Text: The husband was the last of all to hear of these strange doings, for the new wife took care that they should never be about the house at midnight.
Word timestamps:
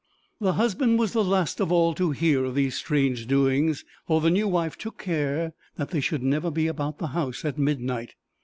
The 0.39 0.53
husband 0.53 0.97
was 0.97 1.13
the 1.13 1.23
last 1.23 1.59
of 1.59 1.71
all 1.71 1.93
to 1.93 2.09
hear 2.09 2.43
of 2.45 2.55
these 2.55 2.73
strange 2.73 3.27
doings, 3.27 3.85
for 4.07 4.19
the 4.19 4.31
new 4.31 4.47
wife 4.47 4.75
took 4.75 4.97
care 4.97 5.53
that 5.75 5.89
they 5.91 6.01
should 6.01 6.23
never 6.23 6.49
be 6.49 6.65
about 6.65 6.97
the 6.97 7.09
house 7.13 7.45
at 7.45 7.59
midnight. 7.59 8.15